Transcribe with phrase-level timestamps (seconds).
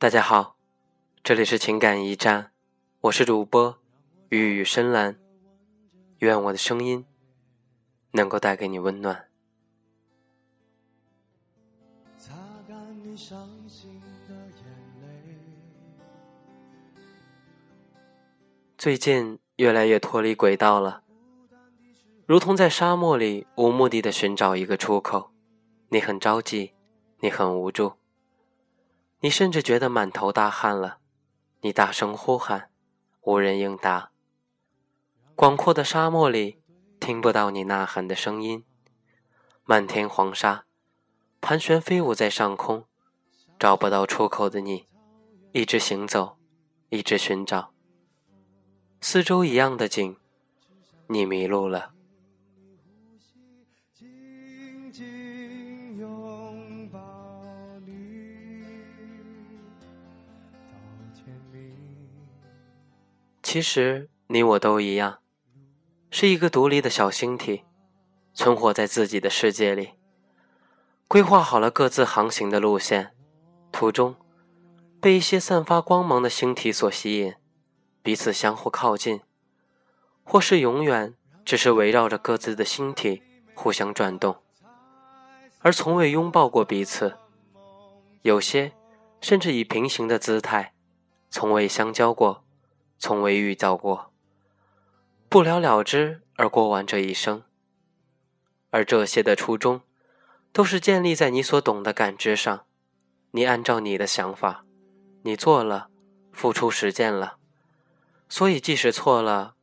[0.00, 0.56] 大家好，
[1.22, 2.52] 这里是情感驿站，
[3.02, 3.76] 我是主播
[4.30, 5.14] 玉雨深蓝，
[6.20, 7.04] 愿我的声音
[8.12, 9.28] 能够带给你温暖。
[12.16, 12.32] 擦
[12.66, 14.64] 干你伤心的眼
[15.02, 15.06] 泪
[18.78, 21.02] 最近越来越脱离轨道了，
[22.24, 25.30] 如同在沙漠里无目的的寻找一个出口，
[25.90, 26.72] 你很着急，
[27.18, 27.99] 你很无助。
[29.22, 30.98] 你甚至觉得满头大汗了，
[31.60, 32.70] 你大声呼喊，
[33.20, 34.12] 无人应答。
[35.34, 36.62] 广阔的沙漠里，
[36.98, 38.64] 听不到你呐喊的声音。
[39.64, 40.64] 漫天黄沙，
[41.42, 42.86] 盘旋飞舞在上空，
[43.58, 44.86] 找不到出口的你，
[45.52, 46.38] 一直行走，
[46.88, 47.74] 一直寻找。
[49.02, 50.16] 四周一样的景，
[51.08, 51.92] 你迷路了。
[63.42, 65.18] 其实你我都一样，
[66.10, 67.64] 是一个独立的小星体，
[68.32, 69.90] 存活在自己的世界里，
[71.08, 73.10] 规划好了各自航行的路线，
[73.72, 74.14] 途中
[75.00, 77.34] 被一些散发光芒的星体所吸引，
[78.02, 79.20] 彼此相互靠近，
[80.22, 83.22] 或是永远只是围绕着各自的星体
[83.54, 84.36] 互相转动，
[85.58, 87.16] 而从未拥抱过彼此。
[88.22, 88.72] 有些
[89.20, 90.74] 甚至以平行的姿态，
[91.30, 92.44] 从未相交过。
[93.02, 94.12] 从未遇到过，
[95.30, 97.42] 不了了之而过完这一生。
[98.68, 99.80] 而这些的初衷，
[100.52, 102.66] 都是建立在你所懂的感知上。
[103.30, 104.66] 你按照你的想法，
[105.22, 105.88] 你做了，
[106.30, 107.38] 付出实践了，
[108.28, 109.54] 所以即使错了，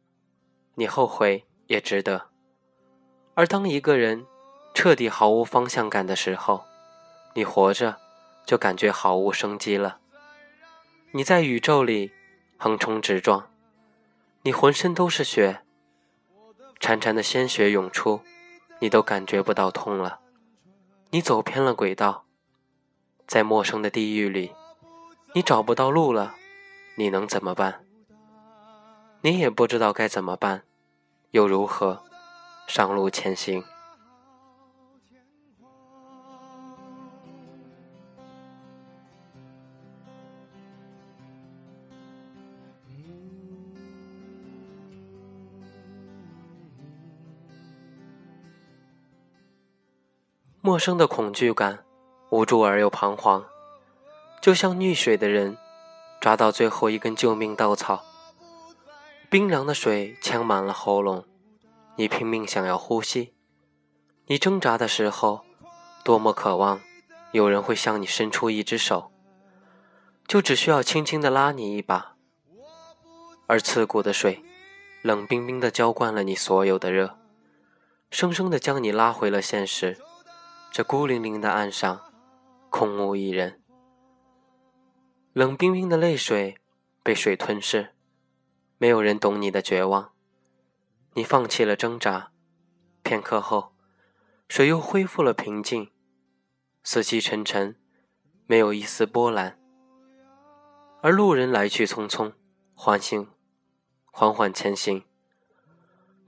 [0.74, 2.30] 你后悔也值得。
[3.36, 4.26] 而当一个人
[4.74, 6.64] 彻底毫无方向感的时候，
[7.36, 7.98] 你活着
[8.48, 10.00] 就感觉毫无生机了。
[11.12, 12.12] 你在宇宙里。
[12.60, 13.52] 横冲直撞，
[14.42, 15.62] 你浑身都是血，
[16.80, 18.22] 潺潺的鲜血涌出，
[18.80, 20.22] 你都感觉不到痛了。
[21.12, 22.26] 你走偏了轨道，
[23.28, 24.56] 在陌生的地狱里，
[25.34, 26.34] 你找不到路了，
[26.96, 27.86] 你能怎么办？
[29.22, 30.64] 你也不知道该怎么办，
[31.30, 32.04] 又如何
[32.66, 33.64] 上路前行？
[50.68, 51.86] 陌生的恐惧感，
[52.30, 53.46] 无助而又彷徨，
[54.42, 55.58] 就像溺水的人
[56.20, 58.04] 抓到最后一根救命稻草。
[59.30, 61.24] 冰凉的水呛满了喉咙，
[61.96, 63.34] 你拼命想要呼吸。
[64.26, 65.46] 你挣扎的时候，
[66.04, 66.82] 多么渴望
[67.32, 69.10] 有人会向你伸出一只手，
[70.28, 72.18] 就只需要轻轻的拉你一把。
[73.46, 74.44] 而刺骨的水，
[75.02, 77.18] 冷冰冰的浇灌了你所有的热，
[78.12, 79.98] 生生的将你拉回了现实。
[80.72, 82.00] 这孤零零的岸上，
[82.70, 83.62] 空无一人。
[85.34, 86.58] 冷冰冰的泪水
[87.04, 87.96] 被水吞噬，
[88.78, 90.12] 没有人懂你的绝望。
[91.14, 92.32] 你放弃了挣扎，
[93.02, 93.74] 片刻后，
[94.48, 95.92] 水又恢复了平静，
[96.84, 97.76] 死气沉沉，
[98.46, 99.60] 没有一丝波澜。
[101.02, 102.34] 而路人来去匆匆，
[102.76, 103.30] 缓行，
[104.12, 105.04] 缓缓前行。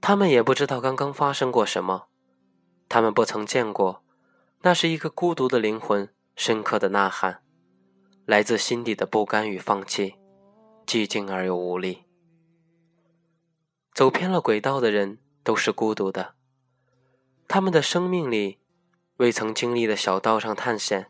[0.01, 2.07] 他们也不知道刚刚发生过什么，
[2.87, 4.03] 他们不曾见过。
[4.61, 7.41] 那是一个孤独的灵魂，深刻的呐喊，
[8.25, 10.15] 来自心底的不甘与放弃，
[10.85, 12.03] 寂静而又无力。
[13.93, 16.35] 走偏了轨道的人都是孤独的，
[17.47, 18.59] 他们的生命里
[19.15, 21.09] 未曾经历的小道上探险，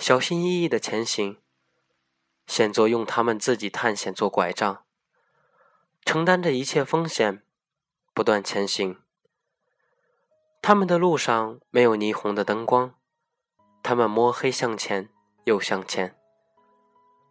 [0.00, 1.38] 小心翼翼的前行，
[2.48, 4.84] 险作用他们自己探险做拐杖，
[6.04, 7.44] 承担着一切风险，
[8.12, 9.03] 不断前行。
[10.66, 12.94] 他们的路上没有霓虹的灯光，
[13.82, 15.10] 他们摸黑向前
[15.44, 16.16] 又向前。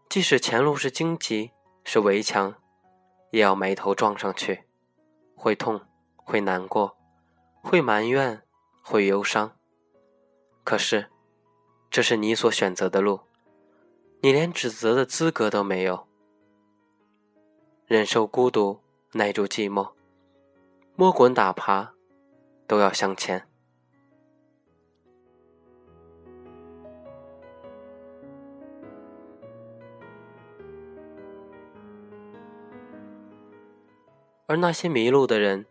[0.07, 1.49] 即使前路是荆棘，
[1.83, 2.53] 是围墙，
[3.31, 4.65] 也要埋头撞上去。
[5.35, 5.81] 会痛，
[6.15, 6.95] 会难过，
[7.63, 8.43] 会埋怨，
[8.83, 9.57] 会忧伤。
[10.63, 11.09] 可是，
[11.89, 13.21] 这是你所选择的路，
[14.21, 16.07] 你连指责的资格都没有。
[17.87, 18.79] 忍受孤独，
[19.13, 19.93] 耐住寂寞，
[20.95, 21.95] 摸滚打爬。
[22.73, 23.47] 都要向前，
[34.47, 35.67] 而那些迷路的人，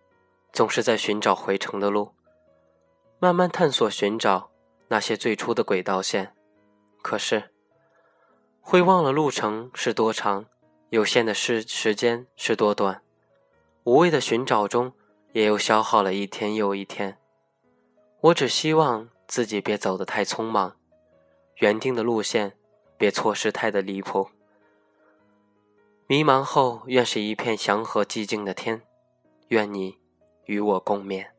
[0.53, 2.13] 总是在寻找回程的路，
[3.19, 4.53] 慢慢探索寻找
[4.87, 6.33] 那些最初的轨道线。
[7.03, 7.51] 可是，
[8.61, 10.47] 会忘了路程是多长，
[10.91, 13.03] 有限的时时间是多短。
[13.83, 14.93] 无谓的寻找中，
[15.33, 17.19] 也又消耗了一天又一天。
[18.21, 20.77] 我只希望自己别走得太匆忙，
[21.57, 22.57] 原定的路线
[22.97, 24.29] 别错失太的离谱。
[26.07, 28.83] 迷茫后，愿是一片祥和寂静的天，
[29.49, 29.99] 愿你
[30.45, 31.32] 与我共勉。